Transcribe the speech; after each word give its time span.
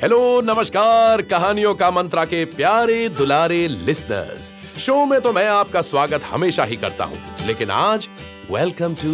Hello 0.00 0.40
नमस्कार, 0.40 1.20
कहानियों 1.22 1.74
का 1.74 1.90
मंत्रा 1.90 2.24
के 2.24 2.44
प्यारे, 2.46 3.08
दुलारे 3.08 3.66
लिसनर्स 3.68 4.50
शो 4.80 5.04
में 5.06 5.20
तो 5.20 5.32
मैं 5.32 5.46
आपका 5.46 5.80
स्वागत 5.82 6.24
हमेशा 6.24 6.64
ही 6.64 6.76
करता 6.76 7.04
हूँ, 7.04 7.18
लेकिन 7.46 7.70
आज 7.70 8.08
वेलकम 8.50 8.94
टू 8.94 9.10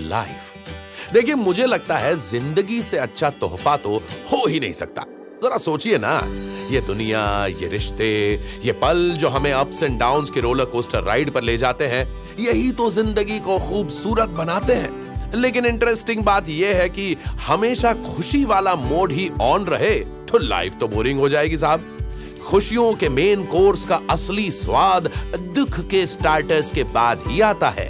लाइफ 0.00 1.12
देखिए, 1.12 1.34
मुझे 1.34 1.66
लगता 1.66 1.96
है 1.98 2.14
ज़िंदगी 2.20 2.80
से 2.82 2.98
अच्छा 2.98 3.30
तोहफा 3.30 3.76
तो 3.76 3.96
हो 4.32 4.46
ही 4.46 4.60
नहीं 4.60 4.72
सकता। 4.72 5.04
जरा 5.42 5.56
सोचिए 5.58 5.98
ना, 5.98 6.14
ये 6.70 6.80
दुनिया, 6.80 7.46
ये 7.46 7.68
रिश्ते, 7.68 8.10
ये 8.64 8.72
पल 8.72 9.10
जो 9.18 9.28
हमें 9.28 9.52
अप्स 9.52 9.82
एंड 9.82 9.98
डाउन्स 10.00 10.30
के 10.30 10.40
रोलर 10.40 10.64
कोस्टर 10.66 11.02
राइड 11.04 11.30
पर 11.30 11.42
ले 11.42 11.56
जाते 11.58 11.86
हैं, 11.86 12.04
यही 12.38 12.70
तो 12.72 12.90
ज़िंदगी 12.90 13.38
को 13.40 13.58
खूबसूरत 13.60 14.28
बनाते 14.36 14.74
हैं। 14.74 15.32
लेकिन 15.34 15.66
इंटरेस्टिंग 15.66 16.22
बात 16.24 16.48
यह 16.48 16.76
है 16.76 16.88
कि 16.88 17.16
हमेशा 17.46 17.92
खुशी 18.04 18.44
वाला 18.44 18.74
मोड 18.76 19.12
ही 19.12 19.28
ऑन 19.40 19.64
रहे 19.64 19.98
तो 20.28 20.38
लाइफ 20.38 20.76
तो 20.80 20.88
बोरिंग 20.88 21.20
हो 21.20 21.28
जाएगी 21.28 21.58
साहब। 21.58 21.84
खुशियों 22.46 22.92
के 22.94 23.08
मेन 23.08 23.44
कोर्स 23.44 23.84
का 23.84 24.00
असली 24.10 24.50
स्वाद 24.50 25.10
दुख 25.54 25.78
के 25.80 26.06
स्टार्टर्स 26.06 26.72
के 26.72 26.84
बाद 26.84 27.22
ही 27.26 27.40
आता 27.40 27.68
है। 27.68 27.86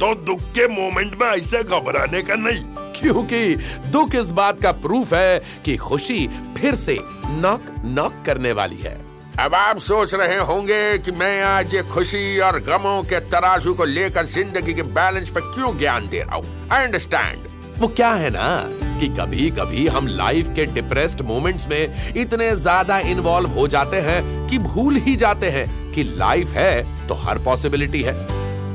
तो 0.00 0.14
दुख 0.24 0.40
के 0.54 0.66
मोमेंट 0.68 1.20
में 1.20 1.26
ऐसे 1.28 1.62
घबराने 1.62 2.22
का 2.22 2.34
नहीं। 2.34 2.62
क्योंकि 2.92 3.54
दुख 3.90 4.14
इस 4.14 4.30
बात 4.30 4.60
का 4.60 4.72
प्रूफ 4.72 5.12
है 5.14 5.38
कि 5.64 5.76
खुशी 5.76 6.26
फिर 6.58 6.74
से 6.74 6.98
नॉक 7.26 7.74
नॉक 7.84 8.22
करने 8.26 8.52
वाली 8.52 8.76
है। 8.76 8.96
अब 9.40 9.54
आप 9.54 9.78
सोच 9.78 10.14
रहे 10.14 10.36
होंगे 10.38 10.98
कि 10.98 11.12
मैं 11.12 11.42
आज 11.42 11.74
ये 11.74 11.82
खुशी 11.82 12.38
और 12.38 12.58
गमों 12.60 13.02
के 13.02 13.20
तराजू 13.30 13.74
को 13.74 13.84
लेकर 13.84 14.26
ज़िंदगी 14.26 14.74
के 14.74 14.82
बैलेंस 14.82 15.30
पर 15.30 15.40
क्यों 15.54 15.76
ज्ञान 15.78 16.08
दे 16.08 16.22
रहा 16.22 16.36
हूँ? 16.36 16.68
आई 16.72 16.84
अंडरस्टैंड 16.84 17.48
वो 17.78 17.88
क्या 17.88 18.12
है 18.12 18.30
ना? 18.30 18.48
कि 18.94 19.08
कभी 19.10 19.48
कभी 19.50 19.86
हम 19.86 20.06
लाइफ 20.08 20.48
के 20.56 20.64
डिप्रेस्ड 20.66 21.22
मोमेंट्स 21.22 21.66
में 21.68 22.12
इतने 22.16 22.50
ज़्यादा 22.56 22.98
इन्वॉल्व 22.98 23.48
हो 23.50 23.66
जाते 23.68 23.96
हैं 24.00 24.48
कि 24.48 24.58
भूल 24.58 24.96
ही 24.96 25.16
जाते 25.16 25.50
हैं 25.50 25.66
कि 25.94 26.02
लाइफ 26.18 26.52
है 26.52 27.06
तो 27.08 27.14
हर 27.14 27.38
पॉसिबिलिटी 27.38 28.02
है। 28.02 28.14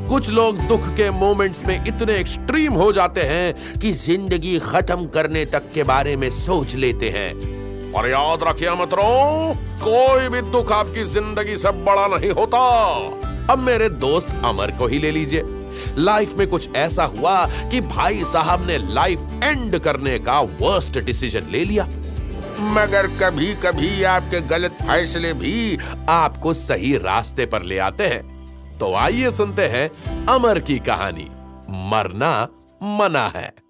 कुछ 0.10 0.30
लोग 0.30 0.60
दुख 0.68 0.88
के 0.90 1.10
मोमेंट्स 1.12 1.66
में 1.66 1.76
इतने 1.78 2.16
एक्सट्रीम 2.18 2.74
हो 2.74 2.92
जाते 2.94 3.22
हैं 3.24 3.80
कि 3.80 3.92
ज़िंदगी 3.92 4.58
खत्म 4.60 5.06
करने 5.08 5.46
तक 5.46 5.72
के 5.74 5.84
बारे 5.84 6.16
में 6.16 6.30
सोच 6.32 6.76
लेते 6.76 7.10
हैं। 7.10 7.94
और 7.94 8.10
याद 8.10 8.44
रखिए 8.44 8.72
मित्रों, 8.72 9.54
कोई 9.82 10.30
भी 10.30 10.42
दुख 10.52 10.72
आपकी 10.72 11.04
ज़िंदगी 11.04 11.58
से 11.58 11.72
बड़ा 11.86 12.08
नहीं 12.08 12.32
होता। 12.32 12.60
अब 13.54 13.60
मेरे 13.60 13.90
दोस्त 13.90 14.30
अमर 14.46 14.72
को 14.72 14.88
ही 14.88 15.00
ले 15.00 15.12
लीजिए। 15.12 15.42
लाइफ 15.98 16.34
में 16.34 16.48
कुछ 16.48 16.76
ऐसा 16.76 17.04
हुआ 17.04 17.46
कि 17.46 17.82
भाई 17.82 18.24
साहब 18.24 18.68
ने 18.68 18.78
लाइफ 18.78 19.20
एंड 19.44 19.80
करने 19.80 20.20
का 20.20 20.40
वर्स्ट 20.42 21.00
डिसीज़न 21.00 21.44
ले 21.52 21.66
लिया। 21.66 21.88
मगर 22.60 23.08
कभी 23.08 23.54
कभी 23.54 24.04
आपके 24.04 24.42
गलत 24.42 24.72
फैसले 24.72 25.34
भी 25.34 25.78
आपको 26.10 26.54
सही 26.54 26.98
रास्ते 26.98 27.46
पर 27.46 27.64
ले 27.64 27.78
आते 27.78 28.08
हैं। 28.08 28.78
तो 28.78 28.94
आइए 28.94 29.32
सुनते 29.32 29.68
हैं 29.68 30.26
अमर 30.26 30.60
की 30.60 30.80
कहानी। 30.80 31.28
मरना 31.70 32.48
मना 32.84 33.28
है। 33.28 33.69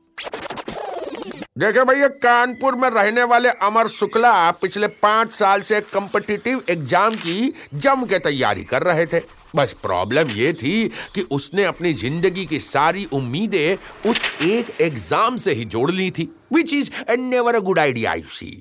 देखे 1.60 1.84
भैया, 1.84 2.08
कानपुर 2.08 2.76
में 2.76 2.90
रहने 2.90 3.24
वाले 3.24 3.50
अमर 3.62 3.88
शुक्ला 3.88 4.30
पिछले 4.52 4.88
पाँच 4.88 5.32
साल 5.34 5.62
से 5.62 5.80
कम्पिटिटिव 5.84 6.62
एग्ज़ाम 6.70 7.16
की 7.16 7.54
जम 7.76 8.06
के 8.06 8.20
तैयारी 8.20 8.64
कर 8.64 8.84
रहे 8.84 9.06
थे। 9.06 9.20
बस 9.56 9.74
प्रॉब्लम 9.82 10.30
ये 10.32 10.54
थी 10.54 10.88
कि 11.16 11.22
उसने 11.32 11.64
अपनी 11.64 11.94
ज़िंदगी 11.96 12.46
की 12.46 12.60
सारी 12.60 13.06
उम्मीदें 13.14 14.10
उस 14.10 14.22
एक 14.44 14.70
एग्ज़ाम 14.82 15.38
से 15.38 15.54
ही 15.54 15.66
जोड़ 15.66 15.90
ली 15.92 16.10
थी 16.12 16.30
which 16.54 16.74
is 16.74 16.92
never 17.20 17.56
a 17.56 17.60
good 17.62 17.80
idea 17.80 18.14
you 18.14 18.30
see 18.30 18.52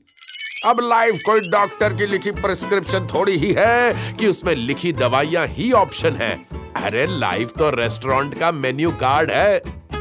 अब 0.67 0.81
लाइफ 0.83 1.23
कोई 1.27 1.51
डॉक्टर 1.51 1.97
की 1.97 2.07
लिखी 2.07 2.31
प्रिस्क्रिप्शन 2.41 3.07
थोड़ी 3.15 3.37
ही 3.39 3.55
है 3.59 4.15
कि 4.17 4.27
उसमें 4.27 4.55
लिखी 4.57 4.93
दवाइयाँ 4.95 5.47
ही 5.49 5.73
ऑप्शन 5.77 6.17
है। 6.17 6.35
अरे 6.77 7.07
लाइफ 7.19 7.57
तो 7.59 7.71
रेस्टोरेंट 7.73 8.39
का 8.41 8.53
मेन्यू 8.59 8.91
कार्ड 9.01 9.31
है। 9.31 9.57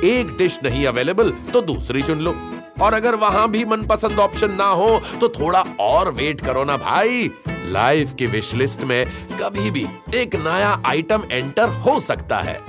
एक 0.05 0.35
डिश 0.37 0.59
नहीं 0.63 0.85
अवेलेबल 0.87 1.31
तो 1.53 1.61
दूसरी 1.63 2.01
चुन 2.03 2.19
लो। 2.19 2.35
और 2.81 2.93
अगर 2.93 3.15
वहाँ 3.15 3.49
भी 3.51 3.63
मनपसंद 3.65 4.19
ऑप्शन 4.19 4.51
ना 4.51 4.67
हो 4.71 4.99
तो 5.21 5.29
थोड़ा 5.29 5.63
और 5.79 6.11
वेट 6.13 6.41
करो 6.41 6.63
ना 6.63 6.77
भाई। 6.77 7.29
लाइफ 7.47 8.13
की 8.13 8.25
विश 8.25 8.53
लिस्ट 8.53 8.81
में 8.81 9.05
कभी 9.41 9.71
भी 9.71 9.85
एक 10.15 10.35
नया 10.35 10.81
आइटम 10.85 11.23
एंटर 11.31 11.69
हो 11.79 11.99
सकता 11.99 12.37
है। 12.39 12.59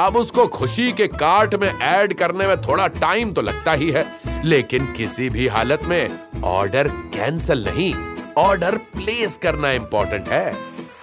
अब 0.00 0.16
उसको 0.16 0.46
खुशी 0.46 0.92
के 0.92 1.06
कार्ट 1.08 1.54
में 1.54 1.68
ऐड 1.70 2.14
करने 2.14 2.46
में 2.46 2.60
थोड़ा 2.62 2.86
टाइम 2.88 3.32
तो 3.32 3.42
लगता 3.42 3.72
ही 3.72 3.90
है, 3.90 4.06
लेकिन 4.44 4.86
किसी 4.86 5.28
भी 5.30 5.46
हालत 5.46 5.84
में 5.84 6.18
ऑर्डर 6.44 6.88
कैंसिल 7.14 7.64
नहीं 7.64 7.94
ऑर्डर 8.38 8.76
प्लेस 8.94 9.36
करना 9.36 9.70
इंपॉर्टेंट 9.72 10.28
है। 10.28 10.56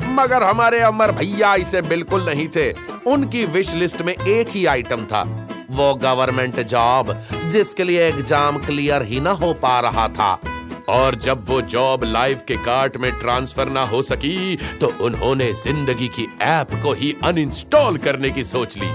मगर 0.09 0.43
हमारे 0.43 0.79
अमर 0.79 1.11
भैया 1.11 1.53
इसे 1.55 1.81
बिल्कुल 1.81 2.25
नहीं 2.25 2.47
थे, 2.47 2.71
उनकी 3.07 3.45
विश 3.45 3.73
लिस्ट 3.73 4.01
में 4.01 4.13
एक 4.13 4.49
ही 4.49 4.65
आइटम 4.65 5.05
था। 5.05 5.40
वो 5.71 5.93
गवर्नमेंट 6.03 6.59
जॉब 6.61 7.13
जिसके 7.51 7.83
लिए 7.83 8.07
एग्ज़ाम 8.07 8.57
क्लियर 8.59 9.03
ही 9.03 9.19
ना 9.19 9.31
हो 9.33 9.53
पा 9.61 9.79
रहा 9.79 10.07
था। 10.09 10.39
और 10.89 11.15
जब 11.17 11.43
वो 11.47 11.61
जॉब 11.63 12.03
लाइफ 12.03 12.43
के 12.47 12.55
कार्ट 12.55 12.97
में 12.97 13.11
ट्रांसफ़र 13.11 13.69
ना 13.69 13.83
हो 13.85 14.01
सकी 14.03 14.57
तो 14.81 14.87
उन्होंने 15.01 15.51
ज़िंदगी 15.53 16.07
की 16.09 16.27
ऐप 16.41 16.73
को 16.83 16.93
ही 16.93 17.15
अनइंस्टॉल 17.23 17.97
करने 17.97 18.29
की 18.29 18.43
सोच 18.45 18.77
ली। 18.77 18.89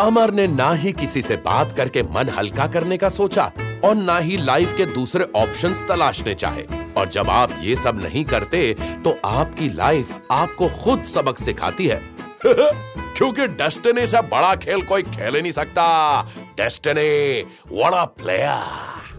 अमर 0.00 0.30
ने 0.34 0.46
ना 0.46 0.72
ही 0.74 0.92
किसी 0.92 1.22
से 1.22 1.36
बात 1.44 1.72
करके 1.72 2.02
मन 2.04 2.28
हल्का 2.28 2.66
करने 2.68 2.96
का 2.96 3.08
सोचा 3.10 3.50
और 3.84 3.94
ना 3.94 4.18
ही 4.18 4.36
लाइफ 4.36 4.76
के 4.76 4.86
दूसरे 4.86 5.26
ऑप्शंस 5.36 5.82
तलाशने 5.88 6.34
चाहे। 6.34 6.64
और 6.96 7.08
जब 7.08 7.30
आप 7.30 7.52
ये 7.62 7.76
सब 7.76 8.00
नहीं 8.02 8.24
करते 8.24 8.74
तो 9.04 9.18
आपकी 9.24 9.68
लाइफ 9.68 10.14
आपको 10.30 10.68
खुद 10.82 11.04
सबक 11.04 11.38
सिखाती 11.38 11.86
है। 11.86 12.00
क्योंकि 12.46 13.46
डेस्टिनी 13.48 14.06
से 14.06 14.20
बड़ा 14.28 14.54
खेल 14.56 14.82
कोई 14.82 15.02
खेल 15.02 15.34
ही 15.36 15.42
नहीं 15.42 15.52
सकता। 15.52 16.22
डेस्टिनी 16.56 17.42
बड़ा 17.72 18.04
प्लेयर 18.04 19.10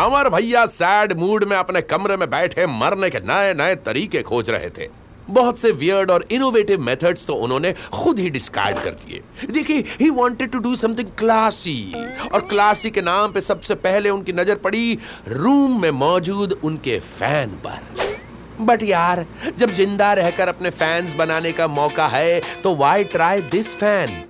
अमर 0.00 0.28
भैया 0.28 0.64
सैड 0.68 1.12
मूड 1.18 1.44
में 1.44 1.56
अपने 1.56 1.80
कमरे 1.82 2.16
में 2.16 2.28
बैठे 2.30 2.66
मरने 2.68 3.10
के 3.10 3.20
नए 3.22 3.52
नए 3.54 3.74
तरीके 3.76 4.22
खोज 4.22 4.50
रहे 4.50 4.70
थे। 4.70 4.88
बहुत 5.30 5.58
से 5.58 5.70
वियर्ड 5.72 6.10
और 6.10 6.24
इनोवेटिव 6.32 6.80
मेथड्स 6.80 7.26
तो 7.26 7.34
उन्होंने 7.34 7.72
खुद 7.94 8.18
ही 8.18 8.30
डिस्कार्ड 8.30 8.78
कर 8.78 8.90
दिए। 8.90 9.22
देखिए 9.50 9.84
he 10.00 10.10
wanted 10.10 10.50
to 10.50 10.58
do 10.58 10.74
something 10.76 11.08
classy 11.18 11.92
और 12.32 12.40
क्लासी 12.40 12.90
के 12.90 13.02
नाम 13.02 13.32
पे 13.32 13.40
सबसे 13.40 13.74
पहले 13.76 14.10
उनकी 14.10 14.32
नज़र 14.32 14.54
पड़ी 14.64 14.98
रूम 15.28 15.80
में 15.82 15.90
मौजूद 15.90 16.60
उनके 16.64 16.98
फ़ैन 17.00 17.50
पर। 17.66 18.18
बट 18.62 18.82
यार 18.82 19.24
जब 19.58 19.72
ज़िंदा 19.74 20.12
रहकर 20.12 20.48
अपने 20.48 20.70
फैंस 20.72 21.14
बनाने 21.14 21.52
का 21.52 21.66
मौका 21.68 22.06
है 22.08 22.40
तो 22.62 22.74
वाई 22.76 23.04
ट्राई 23.06 23.40
दिस 23.50 23.74
फ़ैन 23.76 24.22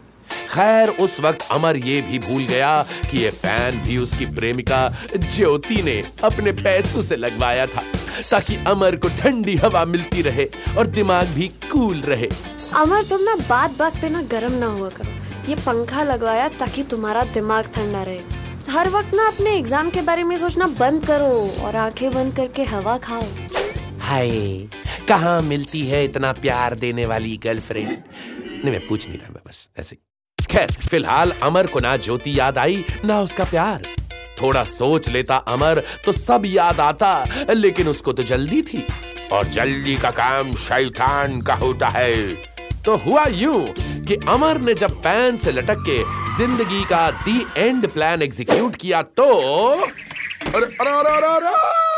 खैर, 0.51 0.89
उस 0.91 1.19
वक्त 1.21 1.43
अमर 1.53 1.77
ये 1.79 2.01
भी 2.03 2.19
भूल 2.19 2.43
गया 2.45 2.83
कि 3.11 3.19
ये 3.19 3.31
फ़ैन 3.33 3.79
भी 3.83 3.97
उसकी 3.99 4.27
प्रेमिका 4.35 4.89
ज्योति 5.17 5.83
ने 5.83 6.03
अपने 6.25 6.53
पैसों 6.55 7.03
से 7.03 7.17
लगवाया 7.17 7.67
था, 7.67 7.83
ताकि 8.31 8.57
अमर 8.69 8.97
को 8.97 9.09
ठंडी 9.21 9.57
हवा 9.57 9.85
मिलती 9.87 10.23
रहे 10.23 10.47
और 10.79 10.87
दिमाग 10.89 11.27
भी 11.35 11.49
कूल 11.73 12.01
रहे। 12.03 12.29
अमर, 12.77 13.03
तुम 13.05 13.23
ना 13.23 13.35
बात 13.49 13.79
बात 13.79 14.01
पे 14.01 14.09
ना 14.09 14.23
गर्म 14.31 14.55
ना 14.55 14.67
हुआ 14.69 14.89
करो। 14.91 15.49
ये 15.49 15.55
पंखा 15.57 16.03
लगवाया 16.05 16.49
ताकि 16.59 16.83
तुम्हारा 16.91 17.25
दिमाग 17.35 17.71
ठंडा 17.75 18.03
रहे। 18.03 18.21
हर 18.71 18.89
वक्त 18.89 19.15
ना 19.15 19.27
अपने 19.27 19.57
एग्ज़ाम 19.59 19.91
के 19.91 20.03
बारे 20.03 20.23
में 20.23 20.37
सोचना 20.37 20.67
बंद 20.79 21.07
करो 21.07 21.31
और 21.65 21.77
आँखें 21.77 22.11
बंद 22.11 22.37
करके 22.37 22.65
हवा 22.67 22.97
खाओ। 22.99 23.23
हाय, 24.01 24.31
कहाँ 25.09 25.41
मिलती 25.43 25.81
है 25.87 26.05
इतना 26.05 26.33
प्यार 26.33 26.75
देने 26.75 27.07
वाली 27.07 27.37
गर्लफ्रेंड 27.37 27.89
नहीं, 27.89 28.71
मैं 28.71 28.87
पूछ 28.87 29.09
नहीं 29.09 29.19
रहा, 29.19 29.31
मैं 29.31 29.43
बस 29.47 29.69
ऐसे 29.79 29.97
खैर, 30.39 30.73
फ़िलहाल 30.89 31.31
अमर 31.43 31.67
को 31.67 31.81
ना 31.81 31.97
ज्योति 31.97 32.39
याद 32.39 32.59
आई, 32.59 32.85
ना 33.05 33.21
उसका 33.21 33.45
प्यार। 33.45 33.83
थोड़ा 34.43 34.65
सोच 34.65 35.09
लेता 35.09 35.37
अमर 35.37 35.83
तो 36.05 36.13
सब 36.13 36.43
याद 36.47 36.81
आता, 36.81 37.13
लेकिन 37.53 37.89
उसको 37.89 38.13
तो 38.13 38.23
जल्दी 38.23 38.63
थी। 38.63 38.85
और 39.33 39.49
जल्दी 39.49 39.97
का 39.97 40.11
काम 40.11 40.53
शैतान 40.59 41.41
का 41.41 41.55
होता 41.55 41.89
है। 41.89 42.35
तो 42.85 42.97
हुआ 42.97 43.25
यूँ 43.27 43.67
कि 44.05 44.15
अमर 44.29 44.61
ने 44.61 44.75
जब 44.75 45.01
फ़ैन 45.03 45.37
से 45.37 45.53
लटक 45.53 45.85
के 45.89 45.99
ज़िंदगी 46.37 46.85
का 46.85 47.11
दी 47.25 47.45
एंड 47.57 47.89
प्लान 47.89 48.23
एग्जीक्यूट 48.23 48.77
किया 48.77 49.03
तो 49.03 49.25
अरे 49.25 50.65
अरे 50.65 50.91
अरे 50.91 51.17
अरे 51.17 51.27
अरे! 51.27 51.90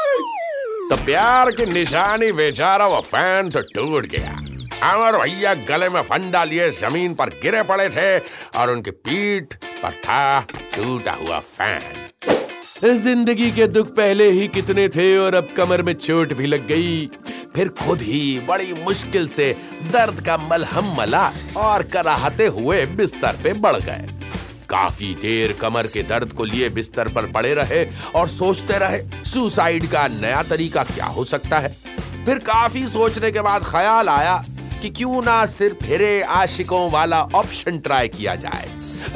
तो 0.93 0.97
प्यार 0.97 1.51
की 1.51 1.65
निशानी 1.67 2.31
बेचारा 2.33 2.87
वो 2.87 3.01
फ़ैन 3.01 3.49
तो 3.51 3.61
टूट 3.67 4.07
गया। 4.07 4.33
अमर 4.89 5.17
भैया 5.19 5.55
गले 5.69 5.89
में 5.89 6.01
फंडा 6.03 6.43
लिए 6.45 6.71
ज़मीन 6.81 7.15
पर 7.15 7.29
गिरे 7.43 7.63
पड़े 7.63 7.89
थे 7.89 8.19
और 8.59 8.71
उनकी 8.71 8.91
पीठ 9.01 9.55
पर 9.83 9.93
था 10.05 10.41
टूटा 10.77 11.13
हुआ 11.13 11.39
फ़ैन। 11.57 12.95
ज़िंदगी 12.99 13.51
के 13.51 13.67
दुख 13.69 13.95
पहले 13.97 14.31
ही 14.31 14.47
कितने 14.51 14.89
थे 14.89 15.17
और 15.19 15.35
अब 15.35 15.49
कमर 15.57 15.83
में 15.83 15.93
चोट 15.95 16.33
भी 16.33 16.47
लग 16.47 16.67
गई। 16.69 17.07
फिर 17.55 17.69
खुद 17.81 18.03
ही 18.03 18.39
बड़ी 18.49 18.73
मुश्किल 18.75 19.29
से 19.29 19.53
दर्द 19.93 20.25
का 20.27 20.37
मलहम 20.49 20.95
मला 20.97 21.31
और 21.59 21.83
कराहते 21.93 22.47
हुए 22.53 22.85
बिस्तर 22.97 23.43
पे 23.45 23.53
बढ़ 23.61 23.77
गए। 23.79 24.12
काफ़ी 24.73 25.15
देर 25.15 25.53
कमर 25.53 25.87
के 25.87 26.03
दर्द 26.05 26.33
को 26.33 26.45
लिए 26.45 26.69
बिस्तर 26.71 27.09
पर 27.09 27.31
पड़े 27.33 27.53
रहे 27.55 27.85
और 28.15 28.29
सोचते 28.31 28.79
रहे, 28.79 29.01
सुसाइड 29.25 29.87
का 29.87 30.07
नया 30.11 30.43
तरीका 30.45 30.85
क्या 30.85 31.07
हो 31.07 31.25
सकता 31.27 31.59
है? 31.59 31.77
फिर 32.25 32.39
काफ़ी 32.41 32.87
सोचने 32.89 33.31
के 33.33 33.41
बाद 33.41 33.65
ख्याल 33.65 34.09
आया 34.09 34.43
कि 34.83 34.91
क्यों 34.91 35.23
ना 35.23 35.45
सिर्फ़ 35.49 35.85
फिरे 35.85 36.21
आशिकों 36.23 36.91
वाला 36.91 37.23
ऑप्शन 37.35 37.79
ट्राई 37.79 38.09
किया 38.09 38.35
जाए। 38.37 38.69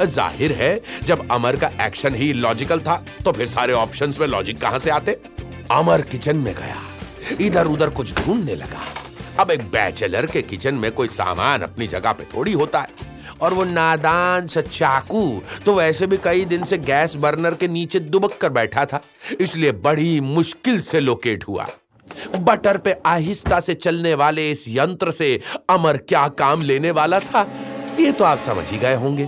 ज़ाहिर 0.05 0.51
है, 0.51 0.79
जब 1.05 1.27
अमर 1.31 1.55
का 1.55 1.71
एक्शन 1.85 2.15
ही 2.15 2.31
लॉजिकल 2.33 2.79
था 2.79 2.95
तो 3.25 3.31
फिर 3.31 3.47
सारे 3.47 3.73
ऑप्शंस 3.73 4.19
में 4.19 4.27
लॉजिक 4.27 4.59
कहाँ 4.61 4.79
से 4.79 4.89
आते? 4.89 5.17
अमर 5.71 6.01
किचन 6.01 6.37
में 6.37 6.53
गया। 6.55 6.81
इधर 7.41 7.67
उधर 7.67 7.89
कुछ 7.89 8.13
ढूँढने 8.15 8.55
लगा। 8.55 8.81
अब 9.39 9.51
एक 9.51 9.61
बैचलर 9.71 10.25
के 10.25 10.41
किचन 10.41 10.75
में 10.75 10.91
कोई 10.91 11.07
सामान 11.09 11.61
अपनी 11.61 11.87
जगह 11.87 12.11
पे 12.11 12.23
थोड़ी 12.35 12.53
होता 12.53 12.79
है। 12.79 13.06
और 13.41 13.53
वो 13.53 13.63
नादान 13.65 14.47
सा 14.47 14.61
चाकू 14.61 15.41
तो 15.65 15.73
वैसे 15.73 16.07
भी 16.07 16.17
कई 16.17 16.45
दिन 16.45 16.63
से 16.65 16.77
गैस 16.79 17.15
बर्नर 17.15 17.53
के 17.53 17.67
नीचे 17.67 17.99
दुबक 17.99 18.37
कर 18.37 18.49
बैठा 18.51 18.85
था, 18.85 19.01
इसलिए 19.41 19.71
बड़ी 19.71 20.19
मुश्किल 20.21 20.79
से 20.81 20.99
लोकेट 20.99 21.47
हुआ। 21.47 21.67
बटर 22.37 22.77
पे 22.77 22.95
आहिस्ता 23.05 23.59
से 23.59 23.73
चलने 23.75 24.13
वाले 24.15 24.49
इस 24.51 24.65
यंत्र 24.67 25.11
से 25.11 25.39
अमर 25.69 25.97
क्या 25.99 26.27
काम 26.29 26.61
लेने 26.61 26.91
वाला 26.91 27.19
था, 27.19 27.47
ये 27.99 28.11
तो 28.11 28.23
आप 28.23 28.37
समझ 28.39 28.69
ही 28.71 28.77
गए 28.77 28.95
होंगे। 28.95 29.27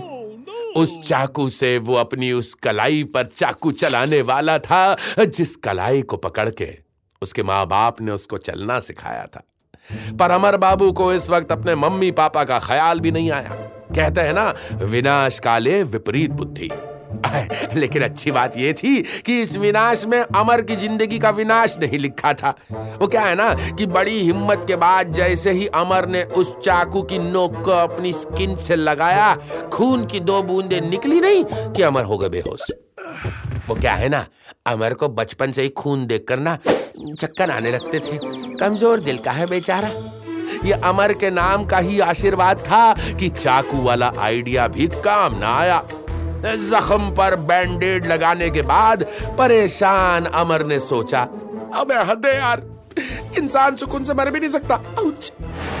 उस 0.76 0.94
चाकू 1.04 1.48
से 1.50 1.76
वो 1.78 1.94
अपनी 1.94 2.30
उस 2.32 2.52
कलाई 2.54 3.02
पर 3.04 3.26
चाकू 3.26 3.72
चलाने 3.72 4.20
वाला 4.22 4.58
था, 4.58 4.96
जिस 5.18 5.56
कलाई 5.56 6.02
को 6.02 6.16
पकड़ 6.16 6.48
के 6.50 6.68
उसके 7.22 7.42
माँ 7.42 7.66
बाप 7.66 8.00
ने 8.00 8.12
उसको 8.12 8.38
चलना 8.38 8.78
सिखाया 8.80 9.26
था। 9.26 9.42
पर 10.16 10.30
अमर 10.30 10.56
बाबू 10.56 10.90
को 10.92 11.12
इस 11.12 11.28
वक्त 11.30 11.52
अपने 11.52 11.74
मम्मी 11.74 12.10
पापा 12.12 12.44
का 12.44 12.58
ख्याल 12.58 13.00
भी 13.00 13.10
नहीं 13.10 13.30
आया। 13.30 13.58
कहते 13.90 14.20
हैं 14.20 14.32
ना 14.34 14.52
विनाश 14.84 15.38
काले 15.38 15.82
विपरीत 15.84 16.30
बुद्धि। 16.32 16.70
लेकिन 17.74 18.02
अच्छी 18.02 18.30
बात 18.30 18.56
यह 18.56 18.72
थी 18.72 19.00
कि 19.26 19.40
इस 19.42 19.56
विनाश 19.56 20.04
में 20.06 20.20
अमर 20.20 20.60
की 20.62 20.76
ज़िंदगी 20.76 21.18
का 21.18 21.30
विनाश 21.30 21.76
नहीं 21.78 21.98
लिखा 21.98 22.32
था। 22.32 22.54
वो 22.72 23.06
क्या 23.06 23.22
है 23.22 23.34
ना, 23.34 23.52
कि 23.70 23.86
बड़ी 23.86 24.18
हिम्मत 24.20 24.64
के 24.68 24.76
बाद 24.76 25.12
जैसे 25.14 25.52
ही 25.52 25.66
अमर 25.76 26.06
ने 26.08 26.22
उस 26.22 26.52
चाकू 26.64 27.02
की 27.02 27.18
नोक 27.20 27.60
को 27.64 27.70
अपनी 27.72 28.12
स्किन 28.12 28.54
से 28.56 28.76
लगाया, 28.76 29.34
खून 29.72 30.04
की 30.06 30.20
दो 30.20 30.42
बूंदे 30.42 30.80
निकली 30.80 31.20
नहीं 31.20 31.44
कि 31.72 31.82
अमर 31.82 32.04
हो 32.04 32.18
गए 32.18 32.28
बेहोश। 32.28 32.70
वो 33.68 33.74
क्या 33.74 33.92
है 33.92 34.08
ना, 34.08 34.24
अमर 34.66 34.94
को 34.94 35.08
बचपन 35.10 35.52
से 35.52 35.62
ही 35.62 35.68
खून 35.68 36.06
देखकर 36.06 36.38
ना 36.38 36.56
चक्कर 37.20 37.50
आने 37.50 37.70
लगते 37.70 37.98
थे। 37.98 38.18
कमज़ोर 38.56 39.00
दिल 39.00 39.18
का 39.18 39.32
है 39.32 39.46
बेचारा। 39.46 39.90
ये 40.64 40.72
अमर 40.72 41.12
के 41.12 41.30
नाम 41.30 41.64
का 41.66 41.78
ही 41.78 42.00
आशीर्वाद 42.00 42.58
था 42.60 42.92
कि 43.14 43.28
चाकू 43.30 43.82
वाला 43.82 44.12
आइडिया 44.18 44.66
भी 44.68 44.86
काम 45.04 45.38
ना 45.38 45.56
आया। 45.56 45.82
जख्म 46.42 47.10
पर 47.10 47.36
बैंडेड 47.48 48.06
लगाने 48.06 48.50
के 48.50 48.62
बाद 48.62 49.02
परेशान 49.38 50.24
अमर 50.24 50.64
ने 50.66 50.78
सोचा, 50.80 51.20
अबे 51.74 51.94
हद 52.02 52.26
यार, 52.26 52.62
इंसान 53.38 53.76
सुकून 53.76 54.04
से 54.04 54.14
मर 54.14 54.30
भी 54.30 54.40
नहीं 54.40 54.50
सकता। 54.50 54.80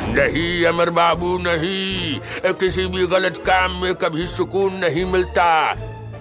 नहीं 0.08 0.64
अमर 0.64 0.90
बाबू, 0.90 1.36
नहीं, 1.38 2.52
किसी 2.54 2.86
भी 2.86 3.06
गलत 3.06 3.36
काम 3.46 3.80
में 3.82 3.94
कभी 3.94 4.26
सुकून 4.26 4.74
नहीं 4.74 5.04
मिलता। 5.04 5.46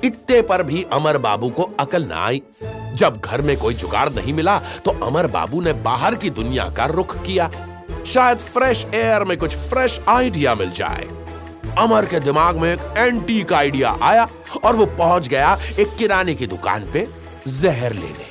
इतने 0.03 0.41
पर 0.41 0.63
भी 0.63 0.85
अमर 0.93 1.17
बाबू 1.17 1.49
को 1.49 1.63
अकल 1.79 2.03
ना 2.03 2.25
आई। 2.25 2.41
जब 2.95 3.19
घर 3.19 3.41
में 3.41 3.55
कोई 3.57 3.73
जुगाड़ 3.73 4.09
नहीं 4.09 4.33
मिला 4.33 4.57
तो 4.85 4.91
अमर 5.05 5.27
बाबू 5.27 5.61
ने 5.61 5.73
बाहर 5.83 6.15
की 6.15 6.29
दुनिया 6.29 6.69
का 6.69 6.85
रुख 6.85 7.15
किया। 7.17 7.49
शायद 8.05 8.37
फ्रेश 8.37 8.85
एयर 8.93 9.23
में 9.23 9.37
कुछ 9.37 9.55
फ्रेश 9.69 9.99
आइडिया 10.09 10.55
मिल 10.55 10.71
जाए। 10.71 11.07
अमर 11.77 12.05
के 12.05 12.19
दिमाग 12.19 12.57
में 12.57 12.73
एक 12.73 12.97
एंटीक 12.97 13.53
आइडिया 13.53 13.97
आया 14.01 14.27
और 14.63 14.75
वो 14.75 14.85
पहुँच 14.85 15.27
गया 15.27 15.57
एक 15.79 15.95
किराने 15.97 16.35
की 16.35 16.47
दुकान 16.47 16.91
पे 16.93 17.07
जहर 17.47 17.93
लेने। 17.93 18.27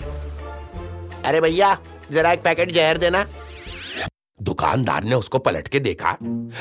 अरे 1.25 1.41
भैया 1.41 1.77
जरा 2.13 2.33
एक 2.33 2.43
पैकेट 2.43 2.73
जहर 2.73 2.99
देना। 2.99 3.27
दुकानदार 4.43 5.05
ने 5.05 5.15
उसको 5.15 5.39
पलट 5.39 5.69
के 5.69 5.81
देखा 5.81 6.17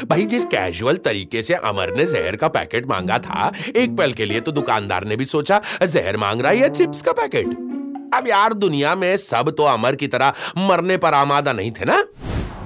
भाई 0.09 0.25
जिस 0.25 0.45
कैजुअल 0.45 0.97
तरीके 0.97 1.41
से 1.41 1.53
अमर 1.53 1.95
ने 1.95 2.05
जहर 2.05 2.35
का 2.35 2.47
पैकेट 2.47 2.87
मांगा 2.87 3.17
था 3.17 3.51
एक 3.75 3.95
पल 3.97 4.13
के 4.13 4.25
लिए 4.25 4.39
तो 4.39 4.51
दुकानदार 4.51 5.03
ने 5.03 5.15
भी 5.15 5.25
सोचा 5.25 5.61
जहर 5.83 6.17
मांग 6.17 6.41
रहा 6.41 6.51
है 6.51 6.57
या 6.57 6.67
चिप्स 6.67 7.01
का 7.01 7.11
पैकेट 7.11 7.47
अब 8.13 8.27
यार 8.27 8.53
दुनिया 8.53 8.95
में 8.95 9.17
सब 9.17 9.49
तो 9.57 9.63
अमर 9.63 9.95
की 9.95 10.07
तरह 10.07 10.33
मरने 10.57 10.97
पर 10.97 11.13
आमादा 11.13 11.53
नहीं 11.53 11.71
थे 11.71 11.85
ना? 11.85 12.03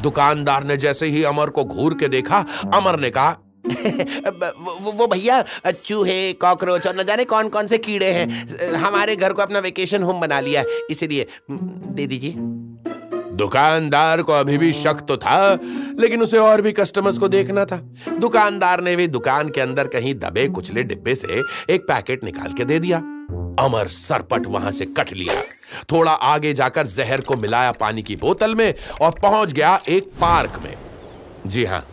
दुकानदार 0.01 0.63
ने 0.63 0.77
जैसे 0.77 1.05
ही 1.05 1.23
अमर 1.23 1.49
को 1.49 1.63
घूर 1.63 1.93
के 1.93 2.07
देखा 2.07 2.45
अमर 2.73 2.99
ने 2.99 3.09
कहा 3.09 3.37
वो, 3.71 4.91
वो 4.91 5.07
भैया 5.07 5.43
चूहे 5.85 6.33
कॉकरोच 6.33 6.87
और 6.87 6.95
न 6.95 7.03
जाने 7.03 7.25
कौन 7.25 7.49
कौन 7.49 7.67
से 7.67 7.77
कीड़े 7.77 8.11
हैं। 8.11 8.73
हमारे 8.73 9.15
घर 9.15 9.33
को 9.33 9.41
अपना 9.41 9.59
वेकेशन 9.59 10.03
होम 10.03 10.19
बना 10.21 10.39
लिया 10.39 10.63
इसलिए 10.89 11.27
दे 11.51 12.07
दीजिए। 12.07 12.33
दुकानदार 13.37 14.21
को 14.21 14.31
अभी 14.31 14.57
भी 14.57 14.73
शक 14.73 15.05
तो 15.07 15.17
था 15.17 15.59
लेकिन 15.99 16.21
उसे 16.21 16.37
और 16.37 16.61
भी 16.61 16.71
कस्टमर्स 16.71 17.17
को 17.17 17.27
देखना 17.27 17.65
था। 17.65 17.77
दुकानदार 18.19 18.81
ने 18.81 18.95
भी 18.95 19.07
दुकान 19.07 19.49
के 19.49 19.61
अंदर 19.61 19.87
कहीं 19.87 20.15
दबे 20.15 20.47
कुचले 20.47 20.83
डिब्बे 20.83 21.15
से 21.15 21.41
एक 21.69 21.81
पैकेट 21.81 22.23
निकाल 22.23 22.53
के 22.53 22.65
दे 22.65 22.79
दिया। 22.79 22.97
अमर 23.59 23.87
सरपट 23.87 24.47
वहाँ 24.47 24.71
से 24.71 24.85
कट 24.85 25.13
लिया। 25.13 25.41
थोड़ा 25.91 26.11
आगे 26.11 26.53
जाकर 26.53 26.87
जहर 26.87 27.21
को 27.21 27.35
मिलाया 27.35 27.71
पानी 27.71 28.03
की 28.03 28.15
बोतल 28.15 28.55
में 28.55 28.73
और 29.01 29.19
पहुँच 29.21 29.53
गया 29.53 29.79
एक 29.89 30.11
पार्क 30.21 30.61
में। 30.63 30.73
जी 31.47 31.65
हाँ 31.65 31.85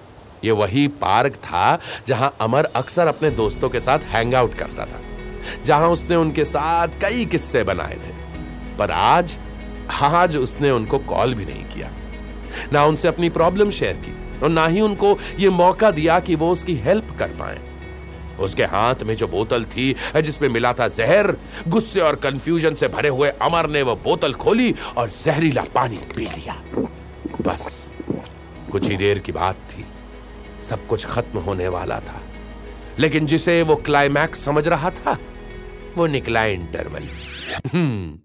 ये 0.45 0.51
वही 0.53 0.87
पार्क 1.01 1.35
था 1.35 1.79
जहाँ 2.07 2.35
अमर 2.41 2.65
अक्सर 2.77 3.07
अपने 3.07 3.31
दोस्तों 3.31 3.69
के 3.69 3.81
साथ 3.81 3.99
हैंग 4.07 4.35
आउट 4.35 4.55
करता 4.55 4.85
था, 4.85 5.01
जहाँ 5.65 5.89
उसने 5.89 6.17
उनके 6.17 6.45
साथ 6.45 7.01
कई 7.03 7.25
किस्से 7.27 7.65
बनाए 7.65 7.97
थे। 7.97 8.17
पर 8.77 8.91
आज 8.91 9.39
आज 10.03 10.37
उसने 10.37 10.71
उनको 10.71 10.99
कॉल 10.99 11.35
भी 11.35 11.45
नहीं 11.45 11.65
किया। 11.65 11.91
ना 12.73 12.85
उनसे 12.85 13.09
अपनी 13.09 13.29
प्रॉब्लम 13.31 13.71
शेयर 13.71 13.97
की 13.97 14.15
और 14.41 14.49
ना 14.49 14.67
ही 14.67 14.81
उनको 14.81 15.17
ये 15.39 15.51
मौका 15.51 15.91
दिया 15.91 16.19
कि 16.21 16.35
वो 16.35 16.51
उसकी 16.53 16.75
हेल्प 16.77 17.17
कर 17.19 17.29
पाए। 17.39 17.59
उसके 18.41 18.65
हाथ 18.65 19.03
में 19.03 19.15
जो 19.17 19.29
बोतल 19.29 19.65
थी 19.65 19.95
जिसमें 20.17 20.49
मिला 20.49 20.73
था 20.73 20.89
जहर 20.89 21.37
गुस्से 21.69 22.01
और 22.01 22.17
कंफ्यूजन 22.17 22.75
से 22.75 22.89
भरे 22.89 23.09
हुए 23.09 23.29
अमर 23.43 23.69
ने 23.71 23.83
वो 23.83 23.95
बोतल 24.05 24.35
खोली 24.35 24.75
और 24.97 25.11
जहरीला 25.25 25.63
पानी 25.75 25.99
पी 26.17 26.25
लिया। 26.27 26.61
बस 27.41 27.91
कुछ 28.73 28.89
ही 28.89 28.97
देर 28.97 29.19
की 29.19 29.33
बात 29.33 29.57
थी। 29.71 29.85
सब 30.63 30.87
कुछ 30.87 31.07
खत्म 31.07 31.39
होने 31.39 31.69
वाला 31.69 31.99
था। 32.01 32.21
लेकिन 32.99 33.27
जिसे 33.27 33.63
वो 33.63 33.77
क्लाइमैक्स 33.77 34.45
समझ 34.45 34.67
रहा 34.69 34.91
था 34.91 35.19
वो 35.97 36.07
निकला 36.07 36.45
इंटरवल 36.45 37.03
हम्म, 37.73 38.19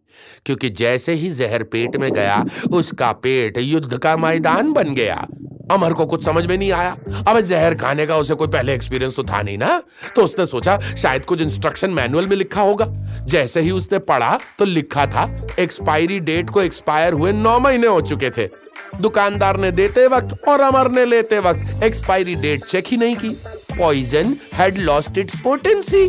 क्योंकि 0.46 0.70
जैसे 0.70 1.14
ही 1.14 1.30
जहर 1.32 1.64
पेट 1.64 1.96
में 1.96 2.12
गया 2.12 2.44
उसका 2.72 3.12
पेट 3.12 3.58
युद्ध 3.58 3.98
का 3.98 4.16
मैदान 4.18 4.72
बन 4.74 4.94
गया। 4.96 5.26
अमर 5.74 5.94
को 5.94 6.06
कुछ 6.06 6.26
समझ 6.26 6.46
में 6.46 6.58
नहीं 6.58 6.72
आया। 6.72 6.96
अब 7.28 7.40
जहर 7.42 7.76
खाने 7.76 8.06
का 8.06 8.18
उसे 8.18 8.36
कोई 8.36 8.48
पहले 8.48 8.74
एक्सपीरियंस 8.74 9.16
तो 9.16 9.24
था 9.24 9.42
नहीं 9.42 9.58
ना? 9.58 9.82
तो 10.16 10.24
उसने 10.24 10.46
सोचा 10.46 10.78
शायद 10.94 11.26
कुछ 11.26 11.42
इंस्ट्रक्शन 11.42 11.92
मैनुअल 11.92 12.28
में 12.28 12.36
लिखा 12.36 12.62
होगा। 12.62 12.88
जैसे 13.26 13.62
ही 13.62 13.72
उसने 13.72 14.00
पढ़ा 14.02 14.38
तो 14.60 14.66
लिखा 14.66 15.06
था 15.06 15.30
एक्सपायरी 15.60 16.20
डेट 16.22 16.50
को 16.50 16.62
एक्सपायर 16.62 17.14
हुए 17.14 17.32
नौ 17.34 17.58
महीने 17.60 17.88
हो 17.88 18.02
चुके 18.04 18.30
थे। 18.30 18.48
दुकानदार 18.96 19.58
ने 19.58 19.72
देते 19.72 20.06
वक्त 20.08 20.48
और 20.48 20.62
अमर 20.62 20.90
ने 20.92 21.06
लेते 21.06 21.40
वक्त 21.40 21.84
एक्सपायरी 21.84 22.36
डेट 22.38 22.66
चेक 22.66 22.88
ही 22.88 22.98
नहीं 22.98 23.16
की। 23.16 23.30
Poison 23.78 24.36
had 24.54 24.78
lost 24.80 25.18
its 25.18 25.40
potency 25.42 26.06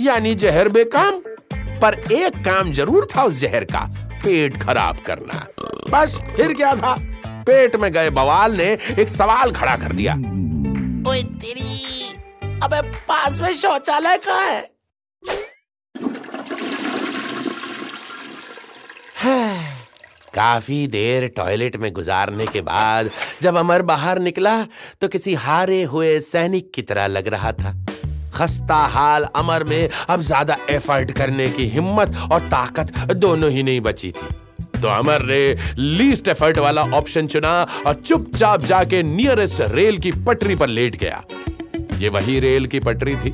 यानी 0.00 0.34
जहर 0.36 0.68
बेकाम। 0.68 1.20
पर 1.80 1.94
एक 2.12 2.36
काम 2.44 2.72
ज़रूर 2.72 3.06
था 3.16 3.24
उस 3.24 3.40
जहर 3.40 3.64
का, 3.64 3.80
पेट 4.24 4.56
खराब 4.62 4.96
करना। 5.06 5.46
बस, 5.90 6.18
फिर 6.36 6.52
क्या 6.54 6.74
था? 6.74 6.94
पेट 7.48 7.76
में 7.76 7.90
गए 7.92 8.10
बवाल 8.12 8.56
ने 8.56 8.66
एक 8.98 9.08
सवाल 9.10 9.52
खड़ा 9.52 9.76
कर 9.76 9.92
दिया। 9.92 10.14
ओए 11.10 11.22
तेरी 11.42 11.70
अबे 12.62 12.80
पास 13.04 13.40
में 13.40 13.54
शौचालय 13.56 14.16
कहाँ 14.18 14.48
है 14.48 14.76
काफ़ी 20.34 20.86
देर 20.88 21.26
टॉयलेट 21.36 21.76
में 21.76 21.92
गुजारने 21.92 22.46
के 22.46 22.60
बाद 22.62 23.10
जब 23.42 23.56
अमर 23.56 23.82
बाहर 23.82 24.18
निकला 24.20 24.52
तो 25.00 25.08
किसी 25.08 25.34
हारे 25.36 25.82
हुए 25.84 26.18
सैनिक 26.22 26.70
की 26.74 26.82
तरह 26.82 27.06
लग 27.06 27.28
रहा 27.28 27.52
था। 27.52 27.72
खस्ता 28.34 28.76
हाल 28.94 29.24
अमर 29.36 29.64
में 29.64 29.88
अब 30.08 30.20
ज़्यादा 30.22 30.56
एफर्ट 30.70 31.10
करने 31.12 31.48
की 31.50 31.66
हिम्मत 31.68 32.16
और 32.32 32.48
ताकत 32.48 32.98
दोनों 33.16 33.50
ही 33.50 33.62
नहीं 33.62 33.80
बची 33.80 34.10
थी। 34.12 34.28
तो 34.80 34.88
अमर 34.88 35.22
ने 35.22 35.40
लीस्ट 35.78 36.28
एफर्ट 36.28 36.58
वाला 36.58 36.82
ऑप्शन 36.94 37.26
चुना 37.26 37.52
और 37.86 37.94
चुपचाप 37.96 38.64
जाके 38.64 39.02
नियरेस्ट 39.02 39.60
रेल 39.70 39.98
की 39.98 40.12
पटरी 40.26 40.56
पर 40.56 40.68
लेट 40.68 40.96
गया। 40.96 41.22
ये 41.98 42.08
वही 42.08 42.38
रेल 42.40 42.66
की 42.66 42.80
पटरी 42.80 43.14
थी, 43.16 43.32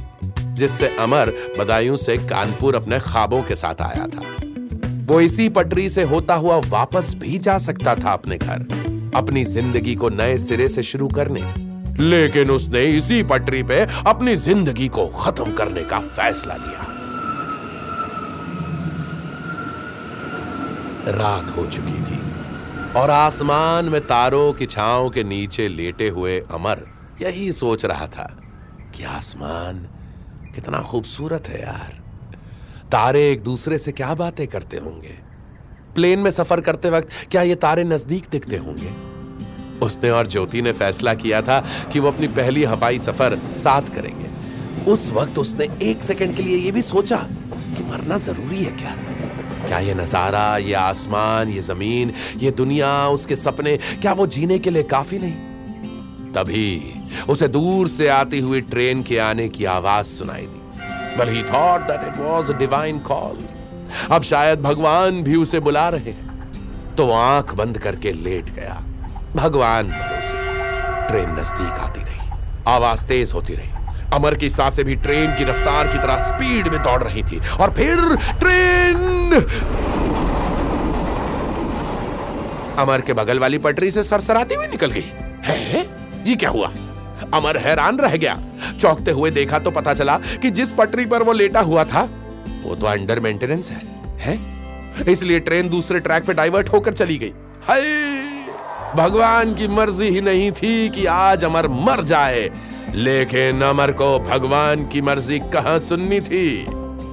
जिससे 0.55 0.89
अमर 0.97 1.33
बदायूं 1.59 1.97
से 1.97 2.17
कानपुर 2.19 2.75
अपने 2.75 2.99
ख्वाबों 3.01 3.43
के 3.43 3.57
साथ 3.57 3.83
आया 3.83 4.07
था। 4.07 4.23
वो 5.07 5.21
इसी 5.21 5.49
पटरी 5.49 5.89
से 5.91 6.03
होता 6.05 6.35
हुआ 6.35 6.57
वापस 6.69 7.15
भी 7.15 7.39
जा 7.39 7.59
सकता 7.59 7.95
था 7.95 8.13
अपने 8.13 8.39
घर, 8.39 8.67
अपनी 9.17 9.45
ज़िंदगी 9.45 9.95
को 9.95 10.09
नए 10.09 10.39
सिरे 10.39 10.69
से 10.69 10.83
शुरू 10.83 11.09
करने। 11.09 11.43
लेकिन 12.01 12.51
उसने 12.51 12.85
इसी 12.93 13.23
पटरी 13.23 13.63
पे 13.63 13.81
अपनी 14.07 14.37
ज़िंदगी 14.37 14.89
को 14.89 15.07
खत्म 15.21 15.53
करने 15.53 15.83
का 15.83 15.99
फैसला 15.99 16.55
लिया। 16.57 16.84
रात 21.09 21.57
हो 21.57 21.67
चुकी 21.67 22.03
थी। 22.03 22.19
और 22.97 23.11
आसमान 23.11 23.85
में 23.85 24.01
तारों 24.01 24.53
की 24.53 24.67
छाओं 24.67 25.11
के 25.11 25.25
नीचे 25.25 25.69
लेटे 25.69 26.09
हुए 26.09 26.41
अमर 26.41 26.87
यही 27.23 27.53
सोच 27.53 27.85
रहा 27.85 28.07
था 28.07 28.41
कि 28.95 29.05
आसमान 29.05 29.79
कितना 30.55 30.81
खूबसूरत 30.81 31.49
है 31.49 31.61
यार। 31.61 32.03
तारे 32.93 33.33
एक 33.33 33.43
दूसरे 33.43 33.79
से 33.79 33.93
क्या 33.93 34.15
बातें 34.15 34.47
करते 34.47 34.77
होंगे? 34.77 35.19
प्लेन 35.95 36.19
में 36.19 36.31
सफ़र 36.31 36.61
करते 36.61 36.91
वक्त 36.91 37.09
क्या 37.31 37.43
ये 37.43 37.55
तारे 37.55 37.85
नज़दीक 37.85 38.25
दिखते 38.33 38.57
होंगे? 38.57 38.93
उसने 39.87 40.11
और 40.11 40.27
ज्योति 40.27 40.63
ने 40.63 40.73
फैसला 40.73 41.15
किया 41.15 41.43
था 41.43 41.65
कि 41.93 42.01
वो 42.01 42.09
अपनी 42.09 42.29
पहली 42.29 42.65
हवाई 42.65 42.99
सफ़र 42.99 43.39
साथ 43.53 43.83
करेंगे। 43.83 44.27
उस 44.91 45.11
वक्त 45.11 45.39
उसने 45.39 45.69
एक 45.83 46.03
सेकंड 46.03 46.37
के 46.37 46.43
लिए 46.43 46.57
ये 46.57 46.71
भी 46.71 46.83
सोचा 46.83 47.17
कि 47.77 47.83
मरना 47.91 48.19
ज़रूरी 48.19 48.65
है 48.65 48.73
क्या? 48.73 48.97
क्या 49.67 49.79
ये 49.79 49.95
नज़ारा 49.95 50.57
ये 50.57 50.75
आसमान 50.75 51.49
ये 51.49 51.61
ज़मीन 51.61 52.13
ये 52.37 52.51
दुनिया 52.51 53.09
उसके 53.09 53.37
सपने 53.37 53.77
क्या 53.77 54.13
वो 54.13 54.27
जीने 54.27 54.59
के 54.59 54.71
लिए 54.71 54.83
काफ़ी 54.83 55.19
नहीं? 55.19 56.33
तभी 56.33 57.03
उसे 57.29 57.49
दूर 57.49 57.89
से 57.89 58.09
आती 58.09 58.41
हुई 58.41 58.61
ट्रेन 58.61 59.03
के 59.03 59.19
आने 59.19 59.49
की 59.49 59.65
आवाज़ 59.65 60.07
सुनाई 60.07 60.47
दी। 60.47 60.61
Well, 61.17 61.31
he 61.35 61.43
thought 61.49 61.85
that 61.89 62.05
it 62.05 62.17
was 62.21 62.49
a 62.51 62.59
divine 62.61 62.99
call. 63.11 63.37
अब 64.11 64.23
शायद 64.23 64.63
भगवान 64.63 65.23
भी 65.23 65.37
उसे 65.37 65.61
बुला 65.61 65.89
रहे 65.89 66.11
हैं। 66.11 66.95
तो 66.97 67.11
आँख 67.11 67.55
बंद 67.55 67.79
करके 67.79 68.13
लेट 68.13 68.51
गया। 68.51 68.75
भगवान 69.37 69.89
भरोसे। 69.89 70.43
ट्रेन 71.09 71.31
नज़दीक 71.31 71.79
आती 71.81 72.01
रही 72.01 72.19
आवाज़ 72.67 73.07
तेज 73.07 73.33
होती 73.33 73.55
रही। 73.55 73.74
अमर 74.15 74.35
की 74.35 74.51
साँसें 74.51 74.85
भी 74.85 74.95
ट्रेन 74.97 75.35
की 75.35 75.45
रफ्तार 75.45 75.89
की 75.89 75.99
तरह 75.99 76.23
स्पीड 76.23 76.69
में 76.69 76.81
दौड़ 76.83 77.03
रही 77.03 77.23
थी। 77.23 77.41
और 77.61 77.73
फिर 77.73 77.97
ट्रेन! 78.41 79.33
अमर 82.79 83.01
के 83.01 83.13
बगल 83.13 83.39
वाली 83.39 83.59
पटरी 83.59 83.91
से 83.91 84.03
सरसराती 84.03 84.55
हुई 84.55 84.67
निकल 84.67 84.91
गई। 84.91 85.05
है 85.45 85.85
ये 86.27 86.35
क्या 86.35 86.51
हुआ? 86.51 86.73
अमर 87.35 87.57
हैरान 87.59 87.99
रह 87.99 88.17
गया। 88.17 88.37
चौंकते 88.81 89.11
हुए 89.11 89.31
देखा 89.31 89.59
तो 89.59 89.71
पता 89.71 89.95
चला 89.95 90.17
कि 90.43 90.51
जिस 90.51 90.73
पटरी 90.73 91.07
पर 91.07 91.23
वो 91.23 91.33
लेटा 91.33 91.61
हुआ 91.61 91.85
था 91.85 92.03
वो 92.65 92.75
तो 92.75 92.87
अंडर 92.87 93.21
मेंटेनेंस 93.21 93.71
है, 93.71 93.81
है? 94.19 94.39
इसलिए 95.13 95.41
ट्रेन 95.41 95.69
दूसरे 95.69 96.01
ट्रैक 96.01 96.25
पे 96.25 96.35
डाइवर्ट 96.35 96.69
होकर 96.69 96.93
चली 96.93 97.17
गई। 97.19 97.33
हाय! 97.63 97.83
भगवान 98.97 99.55
की 99.55 99.69
मर्ज़ी 99.69 100.09
ही 100.09 100.21
नहीं 100.21 100.51
थी 100.53 100.89
कि 100.89 101.05
आज 101.07 101.45
अमर 101.45 101.69
मर 101.69 102.03
जाए। 102.05 102.49
लेकिन 102.95 103.63
अमर 103.63 103.91
को 103.93 104.19
भगवान 104.21 104.87
की 104.89 105.01
मर्ज़ी 105.01 105.39
कहाँ 105.53 105.79
सुननी 105.81 106.21
थी? 106.21 106.67